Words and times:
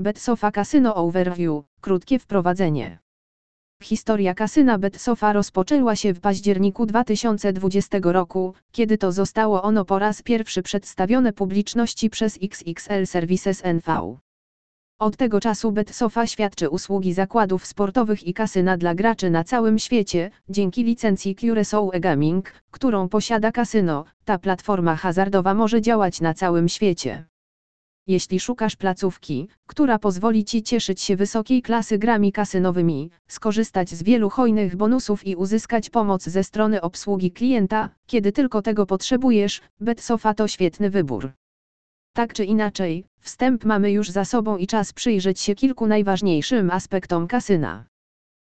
BetSofa 0.00 0.50
Casino 0.50 0.94
Overview, 0.94 1.64
krótkie 1.80 2.18
wprowadzenie. 2.18 2.98
Historia 3.82 4.34
kasyna 4.34 4.78
BetSofa 4.78 5.32
rozpoczęła 5.32 5.96
się 5.96 6.14
w 6.14 6.20
październiku 6.20 6.86
2020 6.86 7.98
roku, 8.02 8.54
kiedy 8.72 8.98
to 8.98 9.12
zostało 9.12 9.62
ono 9.62 9.84
po 9.84 9.98
raz 9.98 10.22
pierwszy 10.22 10.62
przedstawione 10.62 11.32
publiczności 11.32 12.10
przez 12.10 12.38
XXL 12.42 13.06
Services 13.06 13.64
NV. 13.64 14.18
Od 14.98 15.16
tego 15.16 15.40
czasu 15.40 15.72
BetSofa 15.72 16.26
świadczy 16.26 16.70
usługi 16.70 17.12
zakładów 17.12 17.66
sportowych 17.66 18.26
i 18.26 18.34
kasyna 18.34 18.76
dla 18.76 18.94
graczy 18.94 19.30
na 19.30 19.44
całym 19.44 19.78
świecie, 19.78 20.30
dzięki 20.48 20.84
licencji 20.84 21.36
Curaçao 21.36 21.90
e-Gaming, 21.92 22.52
którą 22.70 23.08
posiada 23.08 23.52
kasyno, 23.52 24.04
ta 24.24 24.38
platforma 24.38 24.96
hazardowa 24.96 25.54
może 25.54 25.80
działać 25.80 26.20
na 26.20 26.34
całym 26.34 26.68
świecie. 26.68 27.24
Jeśli 28.08 28.40
szukasz 28.40 28.76
placówki, 28.76 29.48
która 29.66 29.98
pozwoli 29.98 30.44
Ci 30.44 30.62
cieszyć 30.62 31.00
się 31.00 31.16
wysokiej 31.16 31.62
klasy 31.62 31.98
grami 31.98 32.32
kasynowymi, 32.32 33.10
skorzystać 33.26 33.90
z 33.90 34.02
wielu 34.02 34.30
hojnych 34.30 34.76
bonusów 34.76 35.26
i 35.26 35.36
uzyskać 35.36 35.90
pomoc 35.90 36.22
ze 36.22 36.44
strony 36.44 36.80
obsługi 36.80 37.30
klienta, 37.30 37.88
kiedy 38.06 38.32
tylko 38.32 38.62
tego 38.62 38.86
potrzebujesz, 38.86 39.60
BetSofa 39.80 40.34
to 40.34 40.48
świetny 40.48 40.90
wybór. 40.90 41.32
Tak 42.12 42.32
czy 42.32 42.44
inaczej, 42.44 43.04
wstęp 43.20 43.64
mamy 43.64 43.92
już 43.92 44.10
za 44.10 44.24
sobą 44.24 44.56
i 44.56 44.66
czas 44.66 44.92
przyjrzeć 44.92 45.40
się 45.40 45.54
kilku 45.54 45.86
najważniejszym 45.86 46.70
aspektom 46.70 47.26
kasyna. 47.26 47.84